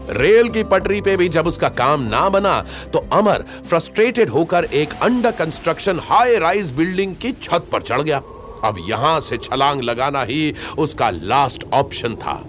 रेल 0.09 0.49
की 0.49 0.63
पटरी 0.63 0.99
पे 1.01 1.15
भी 1.17 1.27
जब 1.29 1.47
उसका 1.47 1.69
काम 1.69 2.01
ना 2.01 2.27
बना 2.29 2.59
तो 2.93 2.99
अमर 3.13 3.45
फ्रस्ट्रेटेड 3.69 4.29
होकर 4.29 4.65
एक 4.73 4.93
under 5.03 5.31
construction 5.31 5.99
high 6.03 6.37
rise 6.37 6.71
building 6.71 7.15
की 7.15 7.31
छत 7.33 7.67
पर 7.71 7.81
चढ़ 7.81 8.01
गया। 8.01 8.17
अब 8.63 8.75
यहाँ 8.79 9.19
से 9.19 9.37
छलांग 9.37 9.81
लगाना 9.81 10.23
ही 10.23 10.53
उसका 10.77 11.09
लास्ट 11.09 11.65
ऑप्शन 11.73 12.15
था। 12.15 12.41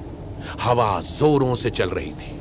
हवा 0.61 1.01
जोरों 1.03 1.55
से 1.55 1.71
चल 1.71 1.91
रही 1.91 2.11
थी। 2.13 2.39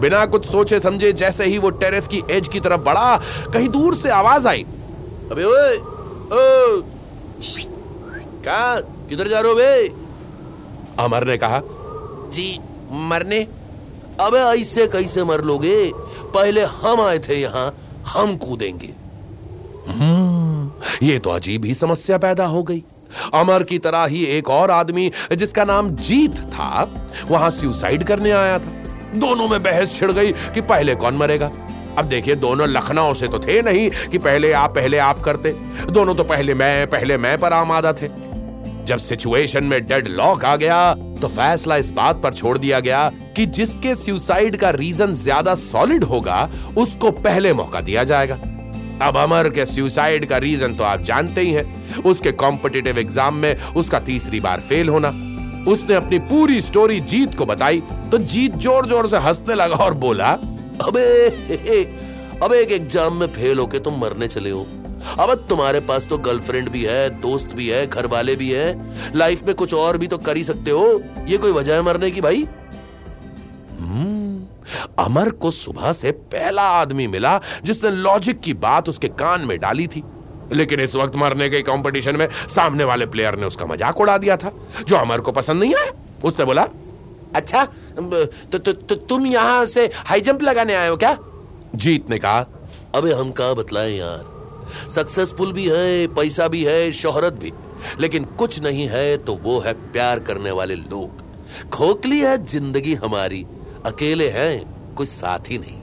बिना 0.00 0.24
कुछ 0.26 0.46
सोचे 0.46 0.80
समझे 0.80 1.12
जैसे 1.12 1.44
ही 1.44 1.58
वो 1.58 1.70
टेरेस 1.70 2.08
की 2.08 2.22
एज 2.30 2.48
की 2.48 2.60
तरफ़ 2.60 2.80
बढ़ा, 2.80 3.16
कहीं 3.52 3.68
दूर 3.68 3.94
से 3.94 4.10
आवाज़ 4.10 4.48
आई। 4.48 4.64
अबे 5.32 5.44
ओए, 5.44 5.76
ओ 5.76 6.82
क्या 8.42 8.80
किधर 9.08 9.28
जा 9.28 9.40
रहे 9.40 9.50
हो 9.50 9.56
बे? 9.56 10.05
अमर 10.98 11.24
ने 11.24 11.36
कहा। 11.36 11.60
जी 12.32 12.58
मरने? 13.08 13.40
अबे 14.20 14.38
ऐसे 14.38 14.86
कैसे 14.86 15.24
मर 15.24 15.40
लोगे? 15.40 15.92
पहले 16.34 16.62
हम 16.64 17.00
आए 17.00 17.18
थे 17.18 17.40
यहाँ 17.40 17.72
हम 18.06 18.36
कूदेंगे। 18.36 18.92
हम्म 19.88 21.06
ये 21.06 21.18
तो 21.18 21.30
अजीब 21.30 21.64
ही 21.64 21.74
समस्या 21.74 22.18
पैदा 22.18 22.46
हो 22.46 22.62
गई। 22.62 22.82
अमर 23.34 23.62
की 23.62 23.78
तरह 23.78 24.04
ही 24.04 24.24
एक 24.28 24.48
और 24.50 24.70
आदमी 24.70 25.10
जिसका 25.32 25.64
नाम 25.64 25.90
जीत 25.98 26.36
था 26.50 26.88
वहाँ 27.28 27.50
सुसाइड 27.50 28.04
करने 28.04 28.30
आया 28.30 28.58
था। 28.58 28.72
दोनों 29.14 29.48
में 29.48 29.62
बहस 29.62 29.98
छिड़ 29.98 30.10
गई 30.12 30.32
कि 30.32 30.60
पहले 30.60 30.94
कौन 30.94 31.16
मरेगा? 31.16 31.50
अब 31.98 32.04
देखिए 32.04 32.34
दोनों 32.34 32.68
लखनऊ 32.68 33.14
से 33.14 33.28
तो 33.28 33.38
थे 33.38 33.60
नहीं 33.62 33.88
कि 34.10 34.18
पहले 34.18 34.52
आप 34.52 34.74
पहले 34.74 34.98
आप 34.98 35.18
करते। 35.18 35.50
दोनों 35.90 36.14
तो 36.14 36.24
पहले 36.24 36.54
मैं 36.54 36.86
पहले 36.86 37.16
मैं 37.18 37.38
पर 37.38 37.52
आमादा 37.52 37.92
थे 37.92 38.08
जब 38.86 38.98
सिचुएशन 38.98 39.64
में 39.64 39.80
डेड 39.86 40.08
लॉक 40.08 40.44
आ 40.44 40.54
गया 40.56 40.94
तो 41.20 41.28
फैसला 41.28 41.76
इस 41.76 41.90
बात 41.90 42.20
पर 42.22 42.34
छोड़ 42.34 42.56
दिया 42.58 42.80
गया 42.80 43.08
कि 43.36 43.46
जिसके 43.48 43.94
सुसाइड 43.94 44.56
का 44.56 44.70
रीजन 44.70 45.14
ज़्यादा 45.14 45.54
सॉलिड 45.54 46.04
होगा, 46.04 46.48
उसको 46.78 47.10
पहले 47.10 47.52
मौका 47.52 47.80
दिया 47.80 48.04
जाएगा। 48.04 48.34
अब 49.02 49.16
अमर 49.16 49.48
के 49.48 49.66
सुसाइड 49.66 50.26
का 50.26 50.38
रीजन 50.38 50.74
तो 50.74 50.84
आप 50.84 51.02
जानते 51.02 51.40
ही 51.40 51.52
हैं। 51.52 52.02
उसके 52.02 52.32
कॉम्पिटिटिव 52.34 52.98
एग्ज़ाम 52.98 53.34
में 53.34 53.56
उसका 53.74 53.98
तीसरी 54.00 54.40
बार 54.40 54.60
फेल 54.60 54.88
होना। 54.88 55.08
उसने 55.70 55.94
अपनी 55.94 56.18
पूरी 56.24 56.60
स्टोरी 56.60 57.00
जीत 57.02 57.34
को 57.34 57.46
बताई 57.46 57.82
तो 58.10 58.18
जीत 58.20 58.56
ज़ोर 58.56 58.86
ज़ोर 58.86 59.08
से 59.08 59.16
हंसने 59.18 59.54
लगा 59.54 59.76
और 59.76 59.94
बोला, 59.96 60.32
अबे 60.82 61.26
अबे, 62.36 62.58
एक 62.58 62.72
एग्ज़ाम 62.72 63.16
में 63.16 63.26
फेल 63.26 63.58
होके 63.58 63.78
तुम 63.78 64.00
मरने 64.00 64.28
चले 64.28 64.50
हो। 64.50 64.66
अब 65.18 65.46
तुम्हारे 65.48 65.80
पास 65.80 66.06
तो 66.06 66.18
गर्लफ्रेंड 66.18 66.68
भी 66.68 66.82
है 66.84 67.08
दोस्त 67.20 67.54
भी 67.54 67.68
है 67.68 67.86
घर 67.86 68.06
वाले 68.06 68.36
भी 68.36 68.50
है। 68.50 69.16
लाइफ 69.16 69.42
में 69.46 69.54
कुछ 69.54 69.74
और 69.74 69.98
भी 69.98 70.06
तो 70.06 70.18
कर 70.18 70.36
ही 70.36 70.44
सकते 70.44 70.70
हो। 70.70 71.02
ये 71.28 71.36
कोई 71.36 71.52
वजह 71.52 71.74
है 71.74 71.82
मरने 71.82 72.10
की 72.10 72.20
भाई? 72.20 72.46
अमर 74.98 75.30
को 75.30 75.50
सुबह 75.50 75.92
से 75.92 76.10
पहला 76.10 76.62
आदमी 76.70 77.06
मिला 77.06 77.38
जिसने 77.64 77.90
लॉजिक 77.90 78.40
की 78.40 78.54
बात 78.56 78.88
उसके 78.88 79.08
कान 79.10 79.40
में 79.40 79.58
डाली 79.60 79.86
थी। 79.86 80.02
लेकिन 80.52 80.80
इस 80.80 80.94
वक्त 80.94 81.16
मरने 81.16 81.48
के 81.50 81.60
कंपटीशन 81.62 82.16
में 82.16 82.28
सामने 82.48 82.84
वाले 82.84 83.06
प्लेयर 83.06 83.36
ने 83.36 83.46
उसका 83.46 83.66
मज़ाक 83.66 84.00
उड़ा 84.00 84.16
दिया 84.18 84.36
था 84.36 84.52
जो 84.88 84.96
अमर 84.96 85.20
को 85.20 85.32
पसंद 85.32 85.62
नहीं 85.62 85.74
आया। 85.74 85.92
उसने 86.24 86.44
बोला 86.44 86.66
अच्छा 87.34 87.64
तो, 87.64 88.58
तो, 88.58 88.72
तो 88.72 88.94
तुम 88.94 89.26
यहाँ 89.26 89.66
से 89.66 89.90
हाई 89.96 90.20
जंप 90.20 90.42
लगाने 90.42 90.74
आए 90.74 90.88
हो 90.88 90.96
क्या? 90.96 91.16
जीत 91.74 92.10
ने 92.10 92.18
कहा 92.18 92.46
अबे 92.94 93.12
हम 93.12 93.30
कहा 93.32 93.54
बतलाए 93.54 93.90
यार? 93.90 94.35
सक्सेसफुल 94.90 95.52
भी 95.52 95.68
है, 95.68 96.06
पैसा 96.08 96.48
भी 96.48 96.64
है, 96.64 96.90
शोहरत 96.92 97.32
भी। 97.34 97.52
लेकिन 98.00 98.24
कुछ 98.38 98.60
नहीं 98.62 98.86
है 98.88 99.16
तो 99.16 99.34
वो 99.34 99.58
है 99.60 99.72
प्यार 99.92 100.18
करने 100.18 100.50
वाले 100.50 100.74
लोग। 100.74 101.24
खोखली 101.70 102.20
है 102.20 102.36
ज़िंदगी 102.44 102.94
हमारी, 102.94 103.44
अकेले 103.86 104.28
हैं, 104.28 104.94
कोई 104.94 105.06
साथ 105.06 105.50
ही 105.50 105.58
नहीं। 105.58 105.80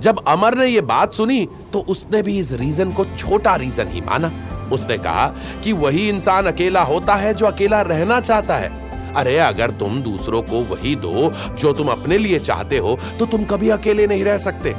जब 0.00 0.22
अमर 0.28 0.54
ने 0.54 0.66
यह 0.66 0.82
बात 0.82 1.14
सुनी 1.14 1.46
तो 1.72 1.78
उसने 1.88 2.22
भी 2.22 2.38
इस 2.38 2.52
रीजन 2.52 2.92
को 2.92 3.04
छोटा 3.06 3.54
रीजन 3.56 3.88
ही 3.88 4.00
माना। 4.00 4.32
उसने 4.72 4.98
कहा 4.98 5.26
कि 5.64 5.72
वही 5.74 6.08
इंसान 6.08 6.46
अकेला 6.46 6.82
होता 6.82 7.14
है 7.14 7.32
जो 7.34 7.46
अकेला 7.46 7.80
रहना 7.82 8.20
चाहता 8.20 8.56
है। 8.56 9.12
अरे, 9.14 9.36
अगर 9.38 9.70
तुम 9.70 10.00
दूसरों 10.02 10.42
को 10.42 10.60
वही 10.64 10.94
दो 10.96 11.30
जो 11.54 11.72
तुम 11.72 11.88
अपने 11.88 12.18
लिए 12.18 12.38
चाहते 12.38 12.78
हो 12.78 12.98
तो 13.18 13.26
तुम 13.26 13.44
कभी 13.44 13.68
अकेले 13.70 14.06
नहीं 14.06 14.24
रह 14.24 14.38
सकते। 14.38 14.74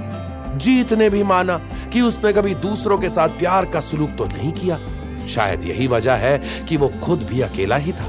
जीत 0.58 0.94
ने 0.94 1.10
भी 1.10 1.24
माना 1.24 1.58
कि 1.94 2.02
उसने 2.02 2.34
कभी 2.34 2.56
दूसरों 2.56 2.98
के 2.98 3.10
साथ 3.10 3.30
प्यार 3.30 3.66
का 3.66 3.80
सलूक 3.80 4.10
तो 4.18 4.26
नहीं 4.26 4.52
किया। 4.52 4.80
शायद 5.28 5.64
यही 5.64 5.88
वजह 5.88 6.14
है 6.14 6.66
कि 6.66 6.78
वो 6.78 6.88
खुद 6.88 7.24
भी 7.24 7.42
अकेला 7.42 7.76
ही 7.76 7.92
था। 7.92 8.08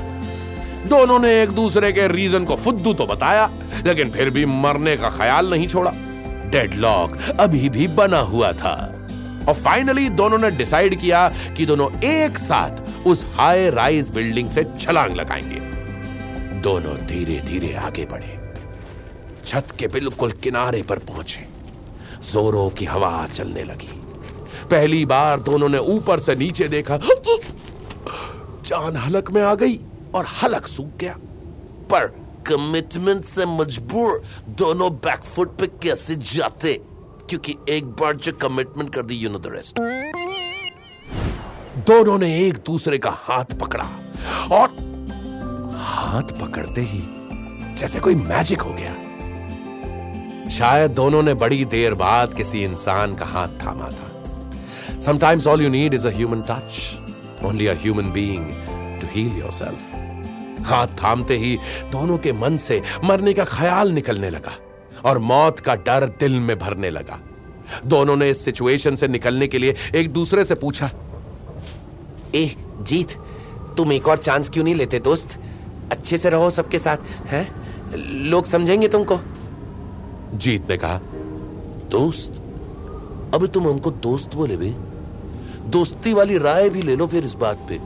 दोनों 0.86 1.18
ने 1.18 1.42
एक 1.42 1.48
दूसरे 1.48 1.92
के 1.92 2.08
रीजन 2.08 2.44
को 2.44 2.56
फुद्दू 2.56 2.92
तो 2.92 3.06
बताया, 3.06 3.50
लेकिन 3.86 4.10
फिर 4.10 4.30
भी 4.30 4.46
मरने 4.46 4.96
का 4.96 5.10
ख्याल 5.10 5.50
नहीं 5.50 5.68
छोड़ा। 5.68 5.90
डेडलॉक 6.46 7.18
अभी 7.40 7.68
भी 7.68 7.88
बना 7.88 8.18
हुआ 8.18 8.52
था। 8.52 8.96
और 9.48 9.54
फाइनली 9.54 10.08
दोनों 10.08 10.38
ने 10.38 10.50
डिसाइड 10.50 11.00
किया 11.00 11.28
कि 11.56 11.66
दोनों 11.66 12.00
एक 12.00 12.38
साथ 12.38 13.06
उस 13.06 13.26
हाई 13.34 13.70
राइज 13.70 14.10
बिल्डिंग 14.10 14.48
से 14.48 14.64
छलांग 14.80 15.16
लगाएँगे। 15.16 15.60
दोनों 16.60 16.96
धीरे 17.06 17.40
धीरे 17.40 17.74
आगे 17.74 18.04
बढ़े। 18.04 18.54
छत 19.46 19.66
के 19.78 19.86
बिल्कुल 19.86 20.32
किनारे 20.32 20.82
पर 20.82 20.98
पहुँचे। 20.98 21.59
जोरों 22.22 22.70
की 22.70 22.84
हवा 22.84 23.26
चलने 23.34 23.62
लगी। 23.64 23.88
पहली 24.70 25.06
बार 25.06 25.40
दोनों 25.40 25.68
ने 25.68 25.78
ऊपर 25.78 26.20
से 26.20 26.34
नीचे 26.34 26.68
देखा। 26.68 26.96
जान 28.64 28.96
हलक 28.96 29.30
में 29.30 29.42
आ 29.42 29.54
गई 29.54 29.80
और 30.14 30.26
हलक 30.42 30.66
सूख 30.66 30.96
गया। 31.00 31.16
पर 31.90 32.06
कमिटमेंट 32.46 33.24
से 33.24 33.46
मजबूर 33.46 34.22
दोनों 34.48 34.92
बैकफुट 34.92 35.56
पे 35.56 35.66
कैसे 35.66 36.16
जाते? 36.16 36.80
क्योंकि 37.28 37.56
एक 37.68 37.84
बार 37.84 38.16
जो 38.16 38.32
कमिटमेंट 38.32 38.94
कर 38.94 39.02
दी 39.02 39.14
यू 39.14 39.30
नो 39.30 39.38
द 39.38 39.46
रेस्ट 39.46 39.80
दोनों 41.86 42.18
ने 42.18 42.46
एक 42.46 42.54
दूसरे 42.54 42.98
का 42.98 43.10
हाथ 43.10 43.44
पकड़ा 43.44 43.84
और 44.52 44.68
हाथ 45.76 46.22
पकड़ते 46.22 46.80
ही 46.80 47.02
जैसे 47.74 48.00
कोई 48.00 48.14
मैजिक 48.14 48.60
हो 48.60 48.72
गया। 48.72 48.94
शायद 50.50 50.90
दोनों 50.90 51.22
ने 51.22 51.34
बड़ी 51.34 51.64
देर 51.64 51.94
बाद 51.94 52.34
किसी 52.34 52.64
इंसान 52.64 53.14
का 53.14 53.24
हाथ 53.24 53.48
थामा 53.48 53.90
था। 53.90 55.00
Sometimes 55.00 55.46
all 55.46 55.62
you 55.62 55.68
need 55.68 55.94
is 55.94 56.08
human 56.08 56.42
touch 56.42 56.96
only 57.44 57.66
a 57.66 57.74
being 57.74 58.46
to 59.00 59.06
heal 59.10 59.38
yourself 59.52 60.66
हाथ 60.66 60.86
थामते 60.86 61.36
ही 61.36 61.58
दोनों 61.92 62.18
के 62.18 62.32
मन 62.32 62.56
से 62.56 62.82
मरने 63.04 63.32
का 63.32 63.44
ख्याल 63.44 63.92
निकलने 63.92 64.30
लगा 64.30 64.52
और 65.04 65.18
मौत 65.18 65.60
का 65.60 65.74
डर 65.74 66.06
दिल 66.20 66.40
में 66.40 66.58
भरने 66.58 66.90
लगा। 66.90 67.20
दोनों 67.86 68.16
ने 68.16 68.30
इस 68.30 68.44
सिचुएशन 68.44 68.96
से 68.96 69.08
निकलने 69.08 69.46
के 69.46 69.58
लिए 69.58 69.76
एक 69.94 70.12
दूसरे 70.12 70.44
से 70.44 70.54
पूछा, 70.54 70.90
ए, 72.34 72.56
जीत, 72.82 73.12
तुम 73.76 73.92
एक 73.92 74.08
और 74.08 74.18
चांस 74.18 74.48
क्यों 74.48 74.64
नहीं 74.64 74.74
लेते, 74.74 74.98
दोस्त? 74.98 75.38
अच्छे 75.92 76.18
से 76.18 76.30
रहो 76.30 76.50
सबके 76.50 76.78
साथ, 76.78 76.96
हैं? 77.26 77.48
लोग 78.30 78.44
समझेंगे 78.44 78.88
तुमको? 78.88 79.20
जीत 80.34 80.68
ने 80.70 80.76
कहा। 80.76 81.00
दोस्त? 81.90 82.32
अब 83.34 83.46
तुम 83.46 83.68
हमको 83.68 83.90
दोस्त 83.90 84.34
बोले 84.34 84.56
बे 84.56 84.74
दोस्ती 85.70 86.12
वाली 86.12 86.38
राय 86.38 86.68
भी 86.68 86.82
ले 86.82 86.96
लो 86.96 87.06
फिर 87.06 87.24
इस 87.24 87.34
बात 87.34 87.66
पे। 87.68 87.78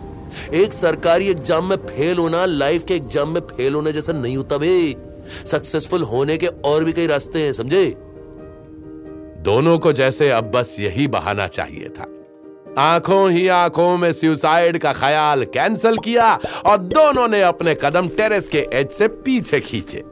एक 0.58 0.72
सरकारी 0.72 1.28
एग्ज़ाम 1.28 1.64
में 1.64 1.76
फेल 1.76 2.18
होना 2.18 2.44
लाइफ 2.44 2.84
के 2.84 2.94
एग्ज़ाम 2.94 3.28
में 3.28 3.40
फेल 3.40 3.74
होने 3.74 3.92
जैसा 3.92 4.12
नहीं 4.12 4.36
होता 4.36 4.58
बे 4.58 4.74
सक्सेसफुल 5.46 6.02
होने 6.02 6.36
के 6.36 6.46
और 6.46 6.84
भी 6.84 6.92
कई 6.92 7.06
रास्ते 7.06 7.42
हैं 7.42 7.52
समझे? 7.52 7.84
दोनों 9.44 9.78
को 9.78 9.92
जैसे 9.92 10.30
अब 10.30 10.50
बस 10.50 10.76
यही 10.80 11.06
बहाना 11.08 11.46
चाहिए 11.46 11.88
था। 11.88 12.06
आँखों 12.78 13.30
ही 13.30 13.46
आँखों 13.48 13.96
में 13.96 14.12
सुसाइड 14.12 14.78
का 14.78 14.92
ख्याल 14.92 15.44
कैंसिल 15.44 15.98
किया 15.98 16.32
और 16.66 16.78
दोनों 16.78 17.28
ने 17.28 17.42
अपने 17.42 17.74
कदम 17.74 18.08
टेरेस 18.08 18.48
के 18.48 18.66
एज 18.72 18.90
से 18.90 19.08
पीछे 19.08 19.60
खींचे। 19.60 20.04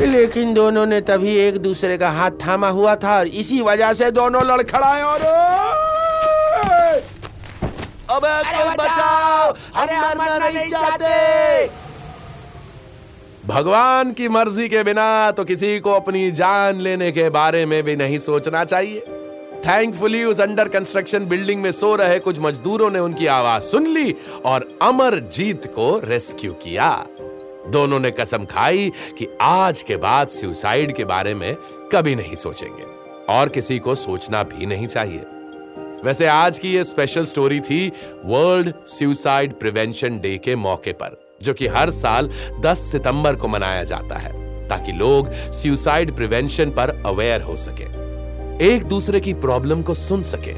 लेकिन 0.00 0.54
दोनों 0.54 0.86
ने 0.86 1.00
तभी 1.00 1.36
एक 1.38 1.58
दूसरे 1.58 1.96
का 1.98 2.10
हाथ 2.10 2.30
थामा 2.46 2.68
हुआ 2.68 2.94
था 2.96 3.18
और 3.18 3.26
इसी 3.26 3.60
वजह 3.62 3.92
से 3.92 4.10
दोनों 4.10 4.42
लड़खड़ाए 4.46 5.02
और 5.02 5.20
अबे 8.10 8.34
कोई 8.44 8.74
बचाओ 8.76 9.54
हम 9.74 9.88
मरना 10.18 10.48
नहीं 10.48 10.68
चाहते। 10.70 11.66
भगवान 13.46 14.12
की 14.12 14.28
मर्ज़ी 14.28 14.68
के 14.68 14.82
बिना 14.82 15.30
तो 15.30 15.44
किसी 15.44 15.78
को 15.80 15.92
अपनी 15.92 16.30
जान 16.30 16.80
लेने 16.80 17.10
के 17.12 17.28
बारे 17.30 17.66
में 17.66 17.82
भी 17.82 17.96
नहीं 17.96 18.18
सोचना 18.18 18.64
चाहिए। 18.64 19.00
थैंकफुली 19.66 20.24
उस 20.24 20.40
अंडर 20.40 20.68
कंस्ट्रक्शन 20.68 21.26
बिल्डिंग 21.26 21.62
में 21.62 21.70
सो 21.72 21.94
रहे 21.96 22.18
कुछ 22.18 22.38
मजदूरों 22.40 22.90
ने 22.90 22.98
उनकी 22.98 23.26
आवाज़ 23.26 23.62
सुन 23.62 23.86
ली 23.86 24.14
और 24.44 24.68
अमरजीत 24.82 25.66
को 25.66 26.00
रेस्क्यू 26.04 26.52
किया। 26.52 26.90
दोनों 27.70 28.00
ने 28.00 28.10
कसम 28.10 28.44
खाई 28.44 28.92
कि 29.18 29.28
आज 29.40 29.82
के 29.82 29.96
बाद 29.96 30.28
सुसाइड 30.28 30.92
के 30.92 31.04
बारे 31.04 31.34
में 31.34 31.56
कभी 31.92 32.14
नहीं 32.14 32.36
सोचेंगे। 32.36 32.82
और 33.32 33.48
किसी 33.48 33.78
को 33.78 33.94
सोचना 33.94 34.42
भी 34.42 34.66
नहीं 34.66 34.86
चाहिए। 34.86 35.20
वैसे 36.04 36.26
आज 36.26 36.58
की 36.58 36.72
ये 36.72 36.84
स्पेशल 36.84 37.24
स्टोरी 37.24 37.60
थी 37.60 37.92
वर्ल्ड 38.24 38.74
सुसाइड 38.86 39.52
प्रिवेंशन 39.52 40.20
डे 40.20 40.38
के 40.38 40.56
मौके 40.56 40.92
पर, 40.92 41.36
जो 41.42 41.54
कि 41.54 41.66
हर 41.66 41.90
साल 41.90 42.30
10 42.60 42.78
सितंबर 42.78 43.36
को 43.36 43.48
मनाया 43.48 43.84
जाता 43.84 44.18
है, 44.18 44.68
ताकि 44.68 44.92
लोग 44.92 45.32
सुसाइड 45.32 46.16
प्रिवेंशन 46.16 46.70
पर 46.70 47.02
अवेयर 47.06 47.42
हो 47.42 47.56
सके। 47.56 48.06
एक 48.74 48.84
दूसरे 48.84 49.20
की 49.20 49.34
प्रॉब्लम 49.34 49.82
को 49.82 49.94
सुन 49.94 50.22
सके। 50.22 50.52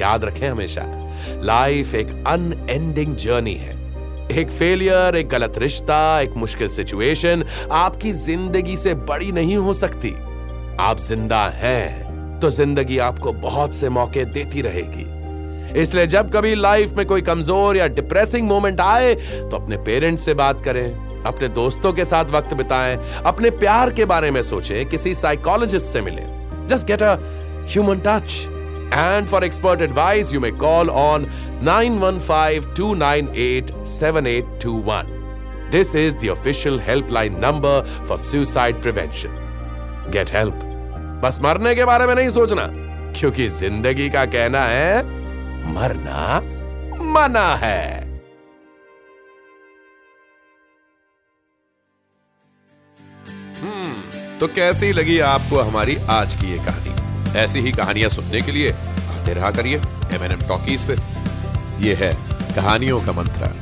याद 0.00 0.24
रखें 0.24 0.48
हमेशा 0.48 0.82
लाइफ 1.28 1.94
एक 1.94 2.24
अनएंडिंग 2.26 3.16
जर्नी 3.16 3.54
है। 3.54 3.85
एक 4.30 4.50
फेलियर 4.50 5.16
एक 5.16 5.28
गलत 5.28 5.58
रिश्ता, 5.58 6.20
एक 6.20 6.32
मुश्किल 6.36 6.68
सिचुएशन 6.68 7.44
आपकी 7.72 8.12
ज़िंदगी 8.14 8.76
से 8.76 8.94
बड़ी 8.94 9.30
नहीं 9.32 9.56
हो 9.56 9.74
सकती। 9.74 10.10
आप 10.80 10.98
ज़िंदा 10.98 11.44
हैं 11.54 12.38
तो 12.40 12.50
ज़िंदगी 12.50 12.98
आपको 13.00 13.32
बहुत 13.34 13.74
से 13.74 13.88
मौके 13.88 14.24
देती 14.26 14.62
रहेगी। 14.62 15.80
इसलिए 15.80 16.06
जब 16.06 16.30
कभी 16.30 16.54
लाइफ 16.54 16.92
में 16.96 17.04
कोई 17.06 17.22
कमज़ोर 17.22 17.76
या 17.76 17.86
डिप्रेसिंग 17.88 18.48
मोमेंट 18.48 18.80
आए 18.80 19.14
तो 19.14 19.56
अपने 19.56 19.76
पेरेंट्स 19.78 20.24
से 20.24 20.34
बात 20.34 20.60
करें, 20.60 21.22
अपने 21.22 21.48
दोस्तों 21.50 21.92
के 21.92 22.04
साथ 22.04 22.30
वक्त 22.30 22.54
बिताएँ, 22.54 22.98
अपने 23.26 23.50
प्यार 23.52 23.90
के 23.90 24.04
बारे 24.04 24.30
में 24.30 24.42
सोचें, 24.42 24.84
किसी 24.88 25.14
साइकोलॉजिस्ट 25.14 25.86
से 25.86 26.02
मिलें। 26.02 26.66
Just 26.68 26.86
get 26.86 27.02
a 27.02 27.16
human 27.64 28.02
touch 28.06 28.44
And 28.92 29.28
for 29.28 29.42
expert 29.42 29.80
advice, 29.80 30.32
you 30.32 30.40
may 30.40 30.52
call 30.52 30.90
on 30.90 31.28
915 31.62 32.74
298 32.74 33.72
7821. 33.84 35.06
This 35.70 35.94
is 35.94 36.14
the 36.16 36.28
official 36.28 36.78
helpline 36.78 37.38
number 37.38 37.82
for 38.04 38.18
suicide 38.18 38.80
prevention. 38.80 39.32
Get 40.10 40.28
help. 40.28 40.54
बस 41.22 41.38
मरने 41.42 41.74
के 41.74 41.84
बारे 41.84 42.06
में 42.06 42.14
नहीं 42.14 42.30
सोचना 42.30 42.66
क्योंकि 43.18 43.48
ज़िंदगी 43.58 44.08
का 44.10 44.24
कहना 44.34 44.64
है 44.66 45.02
मरना 45.74 46.40
मना 47.14 47.54
है 47.62 48.06
तो 54.40 54.46
कैसी 54.54 54.92
लगी 54.92 55.18
आपको 55.26 55.58
हमारी 55.58 55.96
आज 56.10 56.34
की 56.40 56.50
ये 56.50 56.58
कहानी 56.64 56.85
ऐसी 57.36 57.60
ही 57.60 57.72
कहानियाँ 57.72 58.10
सुनने 58.10 58.40
के 58.42 58.52
लिए 58.52 58.72
आते 58.72 59.34
रहा 59.34 59.50
करिए 59.50 59.76
एम 60.14 60.22
एन 60.24 60.32
एम 60.32 60.40
टॉकीज 60.48 60.84
पे। 60.88 60.96
ये 61.86 61.94
है 61.94 62.12
कहानियों 62.56 63.00
का 63.06 63.12
मंत्रा। 63.12 63.52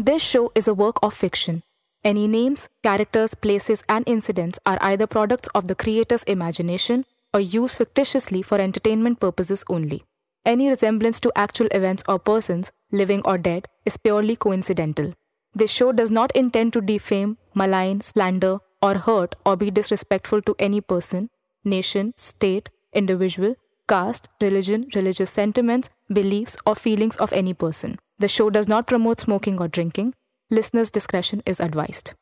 This 0.00 0.22
show 0.22 0.52
is 0.56 0.70
a 0.70 0.72
work 0.72 1.04
of 1.04 1.18
fiction 1.18 1.60
any 2.04 2.26
names 2.28 2.66
characters 2.84 3.34
places 3.34 3.84
and 3.90 4.08
incidents 4.08 4.60
are 4.66 4.78
I 4.78 4.96
the 4.96 5.06
product 5.08 5.48
of 5.56 5.64
the 5.64 5.76
creators 5.80 6.24
imagination 6.28 7.04
or 7.34 7.40
use 7.40 7.76
fictitiously 7.76 8.42
for 8.42 8.60
entertainment 8.60 9.18
purposes 9.18 9.64
only 9.70 10.02
Any 10.46 10.64
resemblance 10.68 11.20
to 11.20 11.30
actual 11.42 11.68
events 11.72 12.04
or 12.06 12.18
persons, 12.18 12.70
living 12.92 13.22
or 13.24 13.38
dead, 13.38 13.68
is 13.86 13.94
purely 13.96 14.34
coincidental. 14.36 15.06
This 15.54 15.70
show 15.70 15.92
does 15.92 16.10
not 16.10 16.34
intend 16.34 16.72
to 16.72 16.80
defame, 16.80 17.38
malign, 17.54 18.00
slander, 18.00 18.58
or 18.82 18.94
hurt 18.94 19.34
or 19.46 19.56
be 19.56 19.70
disrespectful 19.70 20.42
to 20.42 20.54
any 20.58 20.80
person, 20.80 21.30
nation, 21.64 22.12
state, 22.16 22.70
individual, 22.92 23.54
caste, 23.88 24.28
religion, 24.40 24.88
religious 24.94 25.30
sentiments, 25.30 25.90
beliefs, 26.12 26.56
or 26.66 26.74
feelings 26.74 27.16
of 27.16 27.32
any 27.32 27.54
person. 27.54 27.98
The 28.18 28.28
show 28.28 28.50
does 28.50 28.68
not 28.68 28.86
promote 28.86 29.20
smoking 29.20 29.60
or 29.60 29.68
drinking. 29.68 30.14
Listeners' 30.50 30.90
discretion 30.90 31.42
is 31.46 31.60
advised. 31.60 32.12